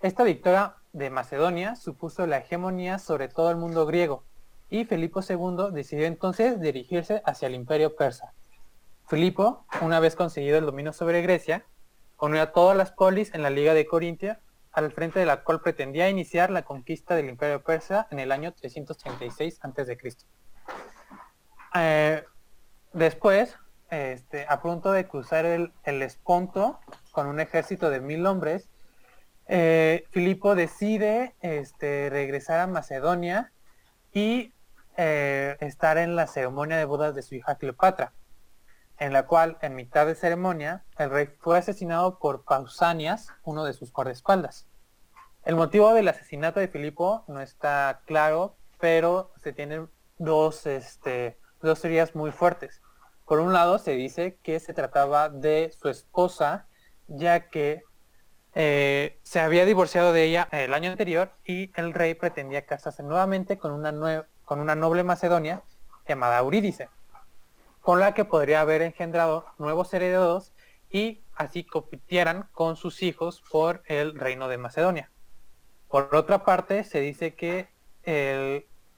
Esta 0.00 0.22
victoria 0.22 0.76
de 0.92 1.10
Macedonia 1.10 1.74
supuso 1.74 2.26
la 2.26 2.38
hegemonía 2.38 2.98
sobre 2.98 3.28
todo 3.28 3.50
el 3.50 3.56
mundo 3.56 3.84
griego 3.86 4.22
y 4.70 4.84
Filipo 4.84 5.20
II 5.28 5.72
decidió 5.72 6.06
entonces 6.06 6.60
dirigirse 6.60 7.22
hacia 7.24 7.48
el 7.48 7.54
imperio 7.54 7.96
persa. 7.96 8.32
Filipo, 9.06 9.64
una 9.80 10.00
vez 10.00 10.16
conseguido 10.16 10.58
el 10.58 10.66
dominio 10.66 10.92
sobre 10.92 11.20
Grecia, 11.22 11.64
unió 12.18 12.42
a 12.42 12.52
todas 12.52 12.76
las 12.76 12.92
polis 12.92 13.34
en 13.34 13.42
la 13.42 13.50
Liga 13.50 13.74
de 13.74 13.86
Corintia, 13.86 14.40
al 14.72 14.92
frente 14.92 15.18
de 15.20 15.26
la 15.26 15.42
cual 15.44 15.60
pretendía 15.60 16.08
iniciar 16.08 16.50
la 16.50 16.62
conquista 16.62 17.14
del 17.14 17.28
imperio 17.28 17.62
persa 17.62 18.08
en 18.10 18.18
el 18.18 18.32
año 18.32 18.52
336 18.52 19.60
a.C. 19.62 19.98
Eh, 21.74 22.24
después, 22.92 23.56
este, 23.94 24.46
a 24.48 24.60
punto 24.60 24.92
de 24.92 25.06
cruzar 25.06 25.44
el, 25.44 25.72
Esponto 25.84 26.80
con 27.12 27.26
un 27.26 27.40
ejército 27.40 27.90
de 27.90 28.00
mil 28.00 28.26
hombres, 28.26 28.68
eh, 29.46 30.04
Filipo 30.10 30.54
decide 30.54 31.34
este, 31.40 32.08
regresar 32.10 32.60
a 32.60 32.66
Macedonia 32.66 33.52
y 34.12 34.52
eh, 34.96 35.56
estar 35.60 35.98
en 35.98 36.16
la 36.16 36.26
ceremonia 36.26 36.76
de 36.76 36.84
bodas 36.84 37.14
de 37.14 37.22
su 37.22 37.34
hija 37.34 37.56
Cleopatra, 37.56 38.12
en 38.98 39.12
la 39.12 39.26
cual, 39.26 39.58
en 39.60 39.74
mitad 39.74 40.06
de 40.06 40.14
ceremonia, 40.14 40.84
el 40.98 41.10
rey 41.10 41.26
fue 41.38 41.58
asesinado 41.58 42.18
por 42.18 42.44
Pausanias, 42.44 43.28
uno 43.42 43.64
de 43.64 43.72
sus 43.72 43.92
guardaespaldas. 43.92 44.66
El 45.44 45.56
motivo 45.56 45.92
del 45.92 46.08
asesinato 46.08 46.60
de 46.60 46.68
Filipo 46.68 47.24
no 47.28 47.40
está 47.40 48.00
claro, 48.06 48.56
pero 48.80 49.32
se 49.42 49.52
tienen 49.52 49.90
dos, 50.18 50.66
este, 50.66 51.38
dos 51.60 51.80
teorías 51.80 52.14
muy 52.14 52.30
fuertes. 52.30 52.80
Por 53.24 53.40
un 53.40 53.52
lado, 53.52 53.78
se 53.78 53.92
dice 53.92 54.38
que 54.42 54.60
se 54.60 54.74
trataba 54.74 55.28
de 55.28 55.72
su 55.78 55.88
esposa, 55.88 56.66
ya 57.06 57.48
que 57.48 57.82
eh, 58.54 59.18
se 59.22 59.40
había 59.40 59.64
divorciado 59.64 60.12
de 60.12 60.24
ella 60.24 60.48
el 60.52 60.74
año 60.74 60.90
anterior 60.90 61.32
y 61.44 61.72
el 61.74 61.92
rey 61.94 62.14
pretendía 62.14 62.66
casarse 62.66 63.02
nuevamente 63.02 63.58
con 63.58 63.72
una, 63.72 64.26
con 64.44 64.60
una 64.60 64.74
noble 64.74 65.02
macedonia 65.02 65.62
llamada 66.06 66.38
Eurídice, 66.38 66.88
con 67.80 67.98
la 67.98 68.14
que 68.14 68.24
podría 68.24 68.60
haber 68.60 68.82
engendrado 68.82 69.46
nuevos 69.58 69.92
herederos 69.94 70.52
y 70.90 71.24
así 71.34 71.64
compitieran 71.64 72.48
con 72.52 72.76
sus 72.76 73.02
hijos 73.02 73.42
por 73.50 73.82
el 73.86 74.14
reino 74.14 74.48
de 74.48 74.58
Macedonia. 74.58 75.10
Por 75.88 76.14
otra 76.14 76.44
parte, 76.44 76.84
se 76.84 77.00
dice 77.00 77.34
que 77.34 77.68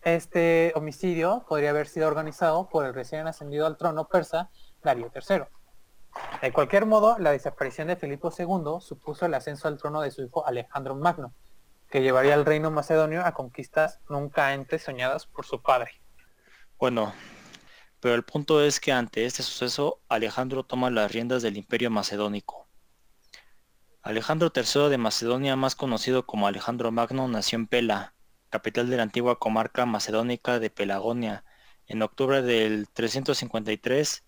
este 0.07 0.73
homicidio 0.77 1.45
podría 1.49 1.71
haber 1.71 1.89
sido 1.89 2.07
organizado 2.07 2.69
por 2.69 2.87
el 2.87 2.95
recién 2.95 3.27
ascendido 3.27 3.67
al 3.67 3.77
trono 3.77 4.07
persa 4.07 4.51
Darío 4.81 5.11
III. 5.13 5.47
De 6.41 6.53
cualquier 6.53 6.87
modo, 6.87 7.19
la 7.19 7.33
desaparición 7.33 7.89
de 7.89 7.97
Filipo 7.97 8.33
II 8.37 8.81
supuso 8.81 9.27
el 9.27 9.35
ascenso 9.35 9.67
al 9.67 9.79
trono 9.79 10.01
de 10.01 10.13
su 10.13 10.23
hijo 10.23 10.47
Alejandro 10.47 10.95
Magno, 10.95 11.35
que 11.91 12.03
llevaría 12.03 12.35
al 12.35 12.45
reino 12.45 12.71
macedonio 12.71 13.27
a 13.27 13.33
conquistas 13.33 13.99
nunca 14.09 14.51
antes 14.51 14.85
soñadas 14.85 15.27
por 15.27 15.45
su 15.45 15.61
padre. 15.61 15.91
Bueno, 16.79 17.13
pero 17.99 18.15
el 18.15 18.23
punto 18.23 18.63
es 18.63 18.79
que 18.79 18.93
ante 18.93 19.25
este 19.25 19.43
suceso 19.43 19.99
Alejandro 20.09 20.63
toma 20.63 20.89
las 20.89 21.11
riendas 21.11 21.43
del 21.43 21.57
imperio 21.57 21.91
macedónico. 21.91 22.69
Alejandro 24.03 24.53
III 24.55 24.89
de 24.89 24.99
Macedonia, 24.99 25.57
más 25.57 25.75
conocido 25.75 26.27
como 26.27 26.47
Alejandro 26.47 26.93
Magno, 26.93 27.27
nació 27.27 27.57
en 27.57 27.67
Pela, 27.67 28.15
capital 28.51 28.89
de 28.91 28.97
la 28.97 29.03
antigua 29.03 29.39
comarca 29.39 29.87
macedónica 29.87 30.59
de 30.59 30.71
Pelagonia, 30.71 31.45
en 31.87 32.03
octubre 32.03 32.43
del 32.43 32.89
353 32.89 34.25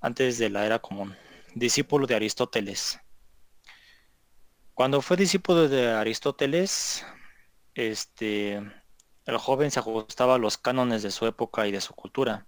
antes 0.00 0.38
de 0.38 0.50
la 0.50 0.66
era 0.66 0.80
común, 0.80 1.16
discípulo 1.54 2.06
de 2.06 2.16
Aristóteles. 2.16 3.00
Cuando 4.74 5.00
fue 5.00 5.16
discípulo 5.16 5.68
de 5.68 5.92
Aristóteles, 5.92 7.06
este, 7.74 8.54
el 9.24 9.38
joven 9.38 9.70
se 9.70 9.78
ajustaba 9.78 10.34
a 10.34 10.38
los 10.38 10.58
cánones 10.58 11.02
de 11.02 11.10
su 11.10 11.26
época 11.26 11.66
y 11.66 11.72
de 11.72 11.80
su 11.80 11.94
cultura. 11.94 12.46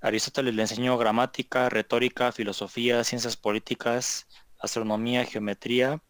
Aristóteles 0.00 0.54
le 0.54 0.62
enseñó 0.62 0.96
gramática, 0.96 1.68
retórica, 1.68 2.30
filosofía, 2.30 3.02
ciencias 3.04 3.36
políticas, 3.36 4.28
astronomía, 4.60 5.24
geometría 5.24 6.02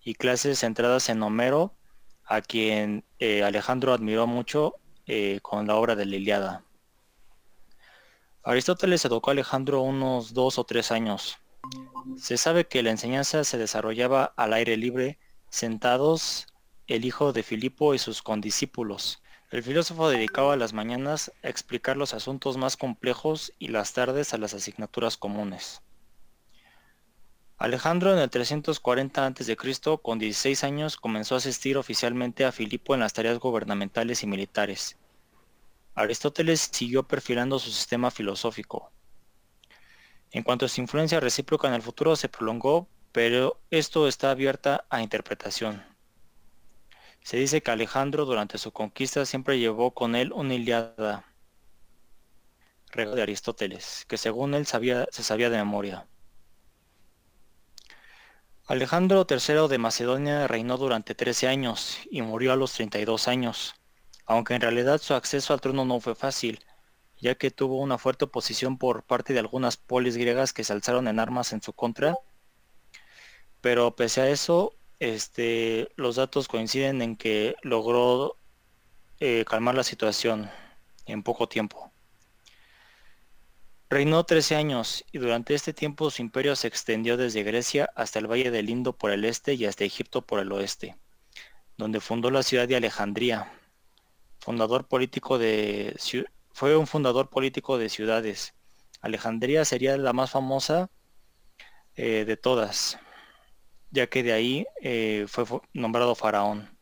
y 0.00 0.14
clases 0.14 0.60
centradas 0.60 1.08
en 1.08 1.22
Homero, 1.22 1.76
a 2.26 2.42
quien 2.42 3.04
eh, 3.18 3.42
Alejandro 3.42 3.92
admiró 3.92 4.26
mucho 4.26 4.74
eh, 5.06 5.38
con 5.42 5.66
la 5.66 5.76
obra 5.76 5.94
de 5.94 6.06
la 6.06 6.16
Iliada. 6.16 6.64
Aristóteles 8.42 9.04
educó 9.04 9.30
a 9.30 9.32
Alejandro 9.32 9.80
unos 9.80 10.34
dos 10.34 10.58
o 10.58 10.64
tres 10.64 10.92
años. 10.92 11.38
Se 12.16 12.36
sabe 12.36 12.66
que 12.66 12.82
la 12.82 12.90
enseñanza 12.90 13.42
se 13.44 13.58
desarrollaba 13.58 14.32
al 14.36 14.52
aire 14.52 14.76
libre, 14.76 15.18
sentados 15.48 16.46
el 16.86 17.04
hijo 17.04 17.32
de 17.32 17.42
Filipo 17.42 17.94
y 17.94 17.98
sus 17.98 18.22
condiscípulos. 18.22 19.22
El 19.50 19.62
filósofo 19.62 20.08
dedicaba 20.08 20.56
las 20.56 20.72
mañanas 20.72 21.32
a 21.42 21.48
explicar 21.48 21.96
los 21.96 22.14
asuntos 22.14 22.56
más 22.56 22.76
complejos 22.76 23.52
y 23.58 23.68
las 23.68 23.92
tardes 23.92 24.34
a 24.34 24.38
las 24.38 24.54
asignaturas 24.54 25.16
comunes. 25.16 25.82
Alejandro 27.58 28.12
en 28.12 28.18
el 28.18 28.28
340 28.28 29.26
a.C., 29.26 29.56
con 30.02 30.18
16 30.18 30.62
años, 30.62 30.98
comenzó 30.98 31.34
a 31.34 31.38
asistir 31.38 31.78
oficialmente 31.78 32.44
a 32.44 32.52
Filipo 32.52 32.92
en 32.92 33.00
las 33.00 33.14
tareas 33.14 33.38
gubernamentales 33.38 34.22
y 34.22 34.26
militares. 34.26 34.98
Aristóteles 35.94 36.68
siguió 36.70 37.04
perfilando 37.04 37.58
su 37.58 37.70
sistema 37.70 38.10
filosófico. 38.10 38.92
En 40.32 40.42
cuanto 40.42 40.66
a 40.66 40.68
su 40.68 40.82
influencia 40.82 41.18
recíproca 41.18 41.66
en 41.66 41.72
el 41.72 41.80
futuro 41.80 42.14
se 42.14 42.28
prolongó, 42.28 42.88
pero 43.12 43.58
esto 43.70 44.06
está 44.06 44.30
abierta 44.30 44.84
a 44.90 45.00
interpretación. 45.00 45.82
Se 47.22 47.38
dice 47.38 47.62
que 47.62 47.70
Alejandro 47.70 48.26
durante 48.26 48.58
su 48.58 48.70
conquista 48.70 49.24
siempre 49.24 49.58
llevó 49.58 49.92
con 49.92 50.14
él 50.14 50.30
una 50.34 50.52
Iliada 50.52 51.24
de 52.94 53.22
Aristóteles, 53.22 54.04
que 54.06 54.18
según 54.18 54.52
él 54.52 54.66
sabía, 54.66 55.06
se 55.10 55.22
sabía 55.22 55.48
de 55.48 55.56
memoria. 55.56 56.06
Alejandro 58.68 59.24
III 59.30 59.68
de 59.68 59.78
Macedonia 59.78 60.48
reinó 60.48 60.76
durante 60.76 61.14
13 61.14 61.46
años 61.46 62.00
y 62.10 62.22
murió 62.22 62.52
a 62.52 62.56
los 62.56 62.72
32 62.72 63.28
años, 63.28 63.76
aunque 64.24 64.54
en 64.54 64.60
realidad 64.60 65.00
su 65.00 65.14
acceso 65.14 65.54
al 65.54 65.60
trono 65.60 65.84
no 65.84 66.00
fue 66.00 66.16
fácil, 66.16 66.64
ya 67.16 67.36
que 67.36 67.52
tuvo 67.52 67.78
una 67.78 67.96
fuerte 67.96 68.24
oposición 68.24 68.76
por 68.76 69.04
parte 69.04 69.32
de 69.32 69.38
algunas 69.38 69.76
polis 69.76 70.16
griegas 70.16 70.52
que 70.52 70.64
se 70.64 70.72
alzaron 70.72 71.06
en 71.06 71.20
armas 71.20 71.52
en 71.52 71.62
su 71.62 71.74
contra. 71.74 72.16
Pero 73.60 73.94
pese 73.94 74.22
a 74.22 74.30
eso, 74.30 74.74
este, 74.98 75.92
los 75.94 76.16
datos 76.16 76.48
coinciden 76.48 77.02
en 77.02 77.14
que 77.14 77.54
logró 77.62 78.36
eh, 79.20 79.44
calmar 79.48 79.76
la 79.76 79.84
situación 79.84 80.50
en 81.06 81.22
poco 81.22 81.48
tiempo. 81.48 81.92
Reinó 83.88 84.24
13 84.24 84.56
años 84.56 85.04
y 85.12 85.18
durante 85.18 85.54
este 85.54 85.72
tiempo 85.72 86.10
su 86.10 86.20
imperio 86.20 86.56
se 86.56 86.66
extendió 86.66 87.16
desde 87.16 87.44
Grecia 87.44 87.88
hasta 87.94 88.18
el 88.18 88.26
Valle 88.26 88.50
del 88.50 88.68
Indo 88.68 88.92
por 88.92 89.12
el 89.12 89.24
este 89.24 89.54
y 89.54 89.64
hasta 89.64 89.84
Egipto 89.84 90.22
por 90.22 90.40
el 90.40 90.50
oeste, 90.50 90.96
donde 91.76 92.00
fundó 92.00 92.32
la 92.32 92.42
ciudad 92.42 92.66
de 92.66 92.74
Alejandría, 92.74 93.52
fundador 94.40 94.88
político 94.88 95.38
de, 95.38 95.96
fue 96.52 96.76
un 96.76 96.88
fundador 96.88 97.30
político 97.30 97.78
de 97.78 97.88
ciudades. 97.88 98.54
Alejandría 99.02 99.64
sería 99.64 99.96
la 99.96 100.12
más 100.12 100.32
famosa 100.32 100.90
eh, 101.94 102.24
de 102.24 102.36
todas, 102.36 102.98
ya 103.92 104.08
que 104.08 104.24
de 104.24 104.32
ahí 104.32 104.66
eh, 104.82 105.26
fue 105.28 105.44
nombrado 105.74 106.16
faraón. 106.16 106.76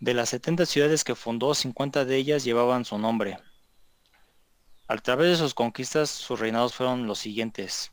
De 0.00 0.14
las 0.14 0.30
70 0.30 0.64
ciudades 0.64 1.04
que 1.04 1.14
fundó, 1.14 1.54
50 1.54 2.06
de 2.06 2.16
ellas 2.16 2.42
llevaban 2.42 2.86
su 2.86 2.96
nombre. 2.96 3.38
A 4.92 4.96
través 4.98 5.30
de 5.30 5.36
sus 5.36 5.54
conquistas, 5.54 6.10
sus 6.10 6.38
reinados 6.38 6.74
fueron 6.74 7.06
los 7.06 7.18
siguientes. 7.18 7.92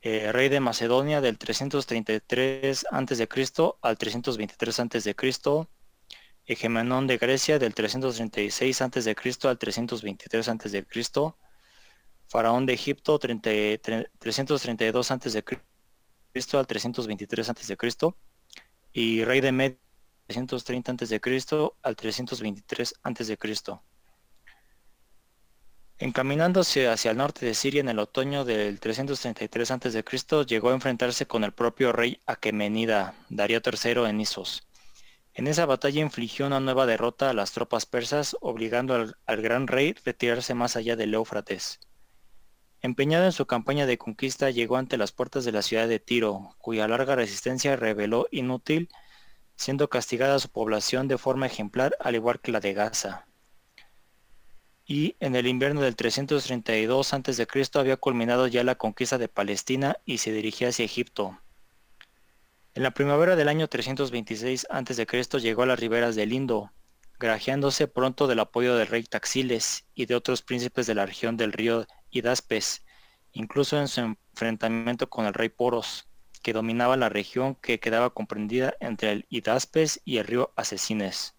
Eh, 0.00 0.32
rey 0.32 0.48
de 0.48 0.58
Macedonia 0.58 1.20
del 1.20 1.36
333 1.36 2.86
a.C. 2.90 3.28
al 3.82 3.98
323 3.98 4.80
a.C. 4.80 5.14
Hegemenón 6.46 7.06
de 7.06 7.18
Grecia 7.18 7.58
del 7.58 7.74
336 7.74 8.80
a.C. 8.80 9.14
al 9.42 9.58
323 9.58 10.48
a.C. 10.48 10.86
Faraón 12.28 12.64
de 12.64 12.72
Egipto 12.72 13.18
332 13.18 15.10
a.C. 15.10 15.44
al 16.54 16.66
323 16.66 17.50
a.C. 17.50 17.76
y 18.94 19.22
rey 19.22 19.42
de 19.42 19.52
Media 19.52 19.78
330 20.28 20.92
a.C. 20.92 21.20
al 21.82 21.94
323 21.94 22.94
a.C. 23.02 23.36
Encaminándose 25.98 26.88
hacia 26.88 27.12
el 27.12 27.18
norte 27.18 27.46
de 27.46 27.54
Siria 27.54 27.80
en 27.80 27.88
el 27.88 28.00
otoño 28.00 28.44
del 28.44 28.80
333 28.80 29.70
a.C., 29.70 30.04
llegó 30.44 30.70
a 30.70 30.74
enfrentarse 30.74 31.26
con 31.26 31.44
el 31.44 31.52
propio 31.52 31.92
rey 31.92 32.20
Aquemenida, 32.26 33.14
Darío 33.28 33.60
III 33.64 34.06
en 34.08 34.20
Isos. 34.20 34.66
En 35.34 35.46
esa 35.46 35.66
batalla 35.66 36.00
infligió 36.00 36.46
una 36.46 36.58
nueva 36.58 36.86
derrota 36.86 37.30
a 37.30 37.32
las 37.32 37.52
tropas 37.52 37.86
persas, 37.86 38.36
obligando 38.40 38.94
al, 38.94 39.42
gran 39.42 39.68
rey 39.68 39.94
a 39.96 40.00
retirarse 40.04 40.54
más 40.54 40.74
allá 40.74 40.96
del 40.96 41.14
Éufrates. 41.14 41.78
Empeñado 42.80 43.24
en 43.24 43.32
su 43.32 43.46
campaña 43.46 43.86
de 43.86 43.96
conquista, 43.96 44.50
llegó 44.50 44.76
ante 44.76 44.98
las 44.98 45.12
puertas 45.12 45.44
de 45.44 45.52
la 45.52 45.62
ciudad 45.62 45.86
de 45.86 46.00
Tiro, 46.00 46.54
cuya 46.58 46.88
larga 46.88 47.14
resistencia 47.14 47.76
reveló 47.76 48.26
inútil, 48.32 48.88
siendo 49.54 49.88
castigada 49.88 50.40
su 50.40 50.48
población 50.48 51.06
de 51.06 51.18
forma 51.18 51.46
ejemplar, 51.46 51.96
al 52.00 52.16
igual 52.16 52.40
que 52.40 52.50
la 52.50 52.58
de 52.58 52.74
Gaza. 52.74 53.26
Y 54.86 55.16
en 55.20 55.34
el 55.34 55.46
invierno 55.46 55.80
del 55.80 55.96
332 55.96 57.14
a.C. 57.14 57.46
había 57.74 57.96
culminado 57.96 58.46
ya 58.46 58.62
la 58.64 58.74
conquista 58.74 59.16
de 59.16 59.28
Palestina 59.28 59.96
y 60.04 60.18
se 60.18 60.32
dirigía 60.32 60.68
hacia 60.68 60.84
Egipto. 60.84 61.40
En 62.74 62.82
la 62.82 62.90
primavera 62.90 63.34
del 63.34 63.48
año 63.48 63.68
326 63.68 64.66
a.C. 64.68 65.40
llegó 65.40 65.62
a 65.62 65.66
las 65.66 65.80
riberas 65.80 66.16
del 66.16 66.32
Indo, 66.32 66.70
grajeándose 67.18 67.88
pronto 67.88 68.26
del 68.26 68.40
apoyo 68.40 68.76
del 68.76 68.88
rey 68.88 69.04
Taxiles 69.04 69.86
y 69.94 70.04
de 70.04 70.16
otros 70.16 70.42
príncipes 70.42 70.86
de 70.86 70.94
la 70.94 71.06
región 71.06 71.36
del 71.36 71.52
río 71.52 71.86
Hidaspes, 72.10 72.84
incluso 73.32 73.78
en 73.78 73.88
su 73.88 74.00
enfrentamiento 74.00 75.08
con 75.08 75.24
el 75.24 75.34
rey 75.34 75.48
Poros, 75.48 76.08
que 76.42 76.52
dominaba 76.52 76.98
la 76.98 77.08
región 77.08 77.54
que 77.54 77.80
quedaba 77.80 78.10
comprendida 78.10 78.74
entre 78.80 79.12
el 79.12 79.26
Hidaspes 79.30 80.02
y 80.04 80.18
el 80.18 80.26
río 80.26 80.52
Asesines. 80.56 81.33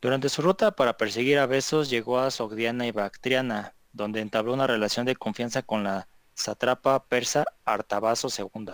Durante 0.00 0.28
su 0.28 0.42
ruta 0.42 0.72
para 0.72 0.98
perseguir 0.98 1.38
a 1.38 1.46
Besos 1.46 1.88
llegó 1.88 2.18
a 2.18 2.30
Sogdiana 2.30 2.86
y 2.86 2.92
Bactriana, 2.92 3.74
donde 3.92 4.20
entabló 4.20 4.52
una 4.52 4.66
relación 4.66 5.06
de 5.06 5.16
confianza 5.16 5.62
con 5.62 5.84
la 5.84 6.06
satrapa 6.34 7.06
persa 7.06 7.46
Artabazo 7.64 8.28
II, 8.28 8.72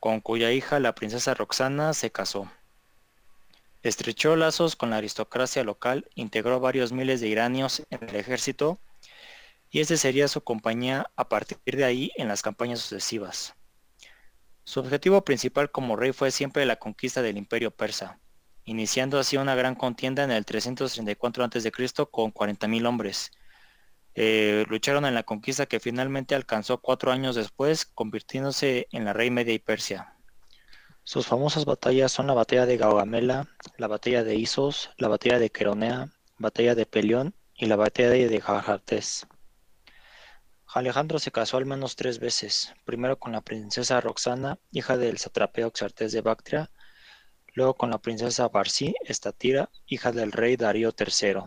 con 0.00 0.20
cuya 0.20 0.52
hija 0.52 0.80
la 0.80 0.94
princesa 0.94 1.34
Roxana 1.34 1.92
se 1.92 2.10
casó. 2.10 2.50
Estrechó 3.82 4.36
lazos 4.36 4.74
con 4.74 4.88
la 4.88 4.96
aristocracia 4.96 5.62
local, 5.62 6.08
integró 6.14 6.60
varios 6.60 6.92
miles 6.92 7.20
de 7.20 7.28
iranios 7.28 7.82
en 7.90 8.08
el 8.08 8.16
ejército 8.16 8.80
y 9.70 9.80
ese 9.80 9.98
sería 9.98 10.28
su 10.28 10.40
compañía 10.40 11.10
a 11.16 11.28
partir 11.28 11.76
de 11.76 11.84
ahí 11.84 12.10
en 12.16 12.28
las 12.28 12.40
campañas 12.40 12.80
sucesivas. 12.80 13.54
Su 14.64 14.80
objetivo 14.80 15.22
principal 15.22 15.70
como 15.70 15.94
rey 15.94 16.12
fue 16.12 16.30
siempre 16.30 16.64
la 16.64 16.76
conquista 16.76 17.20
del 17.20 17.36
imperio 17.36 17.70
persa, 17.70 18.18
iniciando 18.66 19.18
así 19.18 19.38
una 19.38 19.54
gran 19.54 19.74
contienda 19.74 20.24
en 20.24 20.30
el 20.30 20.44
334 20.44 21.44
a.C. 21.44 21.72
con 22.10 22.34
40.000 22.34 22.86
hombres. 22.86 23.30
Eh, 24.14 24.66
lucharon 24.68 25.06
en 25.06 25.14
la 25.14 25.22
conquista 25.22 25.66
que 25.66 25.80
finalmente 25.80 26.34
alcanzó 26.34 26.78
cuatro 26.78 27.12
años 27.12 27.36
después, 27.36 27.86
convirtiéndose 27.86 28.88
en 28.90 29.04
la 29.04 29.12
rey 29.12 29.30
media 29.30 29.54
y 29.54 29.58
Persia. 29.58 30.14
Sus 31.04 31.26
famosas 31.26 31.64
batallas 31.64 32.10
son 32.10 32.26
la 32.26 32.34
batalla 32.34 32.66
de 32.66 32.76
Gaugamela, 32.76 33.48
la 33.78 33.86
batalla 33.86 34.24
de 34.24 34.34
Isos, 34.34 34.90
la 34.96 35.08
batalla 35.08 35.38
de 35.38 35.50
Queronea, 35.50 36.10
batalla 36.36 36.74
de 36.74 36.86
Pelión 36.86 37.34
y 37.54 37.66
la 37.66 37.76
batalla 37.76 38.10
de 38.10 38.40
Jajartes. 38.40 39.26
Alejandro 40.66 41.18
se 41.18 41.30
casó 41.30 41.58
al 41.58 41.64
menos 41.64 41.94
tres 41.94 42.18
veces, 42.18 42.74
primero 42.84 43.18
con 43.18 43.32
la 43.32 43.40
princesa 43.40 44.00
Roxana, 44.00 44.58
hija 44.72 44.96
del 44.96 45.18
satrapeo 45.18 45.70
Xartés 45.72 46.12
de 46.12 46.22
Bactria, 46.22 46.70
luego 47.56 47.74
con 47.74 47.90
la 47.90 47.98
princesa 47.98 48.48
Barcí 48.48 48.94
Estatira, 49.02 49.70
hija 49.86 50.12
del 50.12 50.30
rey 50.30 50.56
Darío 50.56 50.94
III, 50.96 51.40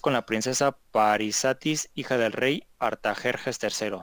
con 0.00 0.14
la 0.14 0.24
princesa 0.24 0.78
Parisatis, 0.90 1.90
hija 1.94 2.16
del 2.16 2.32
rey 2.32 2.66
Artajerjes 2.78 3.58
III. 3.62 3.98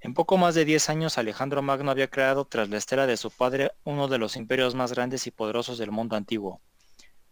En 0.00 0.12
poco 0.12 0.36
más 0.36 0.54
de 0.54 0.66
diez 0.66 0.90
años 0.90 1.16
Alejandro 1.16 1.62
Magno 1.62 1.90
había 1.90 2.10
creado 2.10 2.44
tras 2.44 2.68
la 2.68 2.76
estela 2.76 3.06
de 3.06 3.16
su 3.16 3.30
padre 3.30 3.72
uno 3.82 4.08
de 4.08 4.18
los 4.18 4.36
imperios 4.36 4.74
más 4.74 4.92
grandes 4.92 5.26
y 5.26 5.30
poderosos 5.30 5.78
del 5.78 5.90
mundo 5.90 6.16
antiguo. 6.16 6.60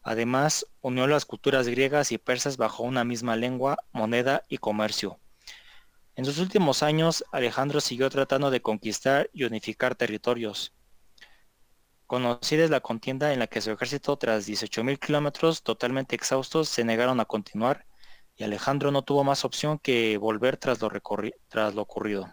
Además, 0.02 0.66
unió 0.80 1.06
las 1.06 1.26
culturas 1.26 1.68
griegas 1.68 2.10
y 2.10 2.16
persas 2.16 2.56
bajo 2.56 2.84
una 2.84 3.04
misma 3.04 3.36
lengua, 3.36 3.76
moneda 3.92 4.44
y 4.48 4.56
comercio. 4.56 5.20
En 6.16 6.24
sus 6.24 6.38
últimos 6.38 6.82
años, 6.82 7.22
Alejandro 7.32 7.82
siguió 7.82 8.08
tratando 8.08 8.50
de 8.50 8.62
conquistar 8.62 9.28
y 9.34 9.44
unificar 9.44 9.94
territorios. 9.94 10.72
Conocida 12.12 12.62
es 12.62 12.68
la 12.68 12.80
contienda 12.80 13.32
en 13.32 13.38
la 13.38 13.46
que 13.46 13.62
su 13.62 13.70
ejército, 13.70 14.18
tras 14.18 14.46
18.000 14.46 14.98
kilómetros 14.98 15.62
totalmente 15.62 16.14
exhaustos, 16.14 16.68
se 16.68 16.84
negaron 16.84 17.20
a 17.20 17.24
continuar 17.24 17.86
y 18.36 18.44
Alejandro 18.44 18.90
no 18.90 19.00
tuvo 19.00 19.24
más 19.24 19.46
opción 19.46 19.78
que 19.78 20.18
volver 20.18 20.58
tras 20.58 20.82
lo, 20.82 20.90
tras 21.48 21.74
lo 21.74 21.80
ocurrido. 21.80 22.30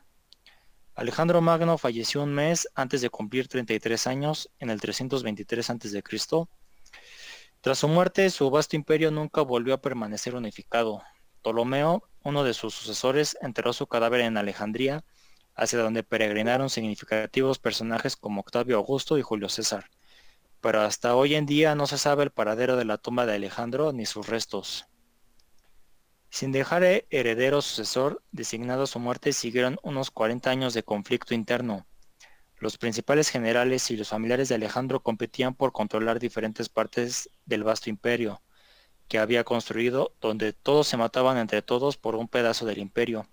Alejandro 0.95 1.39
Magno 1.39 1.77
falleció 1.77 2.23
un 2.23 2.33
mes 2.33 2.67
antes 2.75 2.99
de 2.99 3.09
cumplir 3.09 3.47
33 3.47 4.05
años 4.07 4.51
en 4.59 4.69
el 4.69 4.81
323 4.81 5.69
a.C 5.69 6.03
tras 7.61 7.79
su 7.79 7.87
muerte, 7.87 8.29
su 8.31 8.49
vasto 8.49 8.75
imperio 8.75 9.11
nunca 9.11 9.43
volvió 9.43 9.75
a 9.75 9.81
permanecer 9.81 10.35
unificado. 10.35 11.01
Ptolomeo, 11.41 12.03
uno 12.25 12.43
de 12.43 12.53
sus 12.53 12.73
sucesores, 12.73 13.37
enterró 13.41 13.71
su 13.71 13.87
cadáver 13.87 14.19
en 14.19 14.35
Alejandría, 14.35 15.05
hacia 15.59 15.79
donde 15.79 16.03
peregrinaron 16.03 16.69
significativos 16.69 17.59
personajes 17.59 18.15
como 18.15 18.41
Octavio 18.41 18.77
Augusto 18.77 19.17
y 19.17 19.21
Julio 19.21 19.49
César. 19.49 19.89
Pero 20.61 20.81
hasta 20.81 21.15
hoy 21.15 21.35
en 21.35 21.45
día 21.45 21.75
no 21.75 21.87
se 21.87 21.97
sabe 21.97 22.23
el 22.23 22.31
paradero 22.31 22.75
de 22.75 22.85
la 22.85 22.97
tumba 22.97 23.25
de 23.25 23.35
Alejandro 23.35 23.93
ni 23.93 24.05
sus 24.05 24.27
restos. 24.27 24.87
Sin 26.29 26.51
dejar 26.51 26.83
heredero 26.83 27.61
sucesor, 27.61 28.21
designado 28.31 28.83
a 28.83 28.87
su 28.87 28.99
muerte, 28.99 29.33
siguieron 29.33 29.77
unos 29.83 30.11
40 30.11 30.49
años 30.49 30.73
de 30.73 30.83
conflicto 30.83 31.33
interno, 31.33 31.87
los 32.59 32.77
principales 32.77 33.29
generales 33.29 33.89
y 33.89 33.95
los 33.95 34.09
familiares 34.09 34.49
de 34.49 34.55
Alejandro 34.55 35.01
competían 35.01 35.55
por 35.55 35.71
controlar 35.71 36.19
diferentes 36.19 36.67
partes 36.67 37.29
del 37.45 37.63
vasto 37.63 37.89
imperio 37.89 38.41
que 39.07 39.17
había 39.17 39.45
construido, 39.45 40.13
donde 40.19 40.53
todos 40.53 40.87
se 40.87 40.97
mataban 40.97 41.37
entre 41.37 41.61
todos 41.61 41.97
por 41.97 42.15
un 42.15 42.27
pedazo 42.27 42.65
del 42.65 42.79
imperio. 42.79 43.27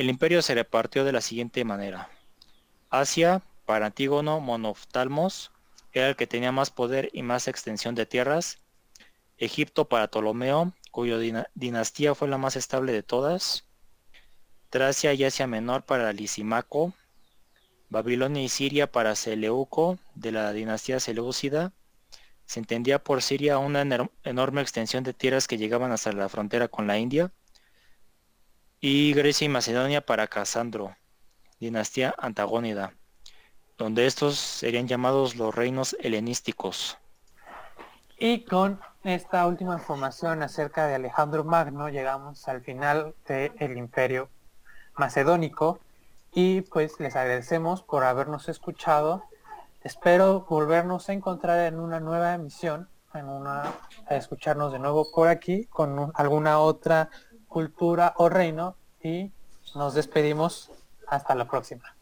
El 0.00 0.08
imperio 0.08 0.40
se 0.40 0.54
repartió 0.54 1.04
de 1.04 1.12
la 1.12 1.20
siguiente 1.20 1.62
manera. 1.62 2.08
Asia, 2.88 3.42
para 3.66 3.84
Antígono 3.84 4.40
Monoftalmos, 4.40 5.52
era 5.92 6.08
el 6.08 6.16
que 6.16 6.26
tenía 6.26 6.52
más 6.52 6.70
poder 6.70 7.10
y 7.12 7.22
más 7.22 7.48
extensión 7.48 7.94
de 7.94 8.06
tierras. 8.06 8.62
Egipto 9.36 9.90
para 9.90 10.08
Ptolomeo, 10.08 10.72
cuya 10.90 11.18
dinastía 11.54 12.14
fue 12.14 12.28
la 12.28 12.38
más 12.38 12.56
estable 12.56 12.92
de 12.92 13.02
todas. 13.02 13.66
Tracia 14.70 15.12
y 15.12 15.22
Asia 15.22 15.46
Menor 15.46 15.84
para 15.84 16.14
Lisimaco, 16.14 16.94
Babilonia 17.90 18.42
y 18.42 18.48
Siria 18.48 18.90
para 18.90 19.14
Seleuco 19.14 19.98
de 20.14 20.32
la 20.32 20.50
dinastía 20.54 20.98
Seleucida. 20.98 21.74
Se 22.46 22.58
entendía 22.58 23.04
por 23.04 23.20
Siria 23.20 23.58
una 23.58 23.82
enorme 24.24 24.62
extensión 24.62 25.04
de 25.04 25.12
tierras 25.12 25.46
que 25.46 25.58
llegaban 25.58 25.92
hasta 25.92 26.10
la 26.12 26.30
frontera 26.30 26.68
con 26.68 26.86
la 26.86 26.96
India. 26.96 27.34
Y 28.82 29.12
Grecia 29.12 29.44
y 29.44 29.50
Macedonia 29.50 30.00
para 30.00 30.26
Casandro, 30.26 30.96
dinastía 31.58 32.14
antagónida, 32.16 32.94
donde 33.76 34.06
estos 34.06 34.38
serían 34.38 34.88
llamados 34.88 35.36
los 35.36 35.54
reinos 35.54 35.94
helenísticos. 36.00 36.96
Y 38.18 38.46
con 38.46 38.80
esta 39.04 39.46
última 39.46 39.74
información 39.74 40.42
acerca 40.42 40.86
de 40.86 40.94
Alejandro 40.94 41.44
Magno 41.44 41.90
llegamos 41.90 42.48
al 42.48 42.62
final 42.62 43.14
del 43.26 43.76
imperio 43.76 44.30
macedónico 44.96 45.78
y 46.32 46.62
pues 46.62 46.98
les 47.00 47.16
agradecemos 47.16 47.82
por 47.82 48.04
habernos 48.04 48.48
escuchado. 48.48 49.24
Espero 49.82 50.46
volvernos 50.48 51.10
a 51.10 51.12
encontrar 51.12 51.66
en 51.66 51.78
una 51.78 52.00
nueva 52.00 52.32
emisión, 52.32 52.88
en 53.12 53.28
una, 53.28 53.74
a 54.08 54.16
escucharnos 54.16 54.72
de 54.72 54.78
nuevo 54.78 55.06
por 55.12 55.28
aquí 55.28 55.66
con 55.66 56.12
alguna 56.14 56.60
otra 56.60 57.10
cultura 57.50 58.14
o 58.16 58.28
reino 58.30 58.76
y 59.02 59.30
nos 59.74 59.94
despedimos 59.94 60.70
hasta 61.06 61.34
la 61.34 61.44
próxima. 61.44 61.94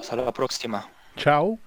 Hasta 0.00 0.16
la 0.16 0.32
próxima. 0.32 0.88
Chao. 1.16 1.58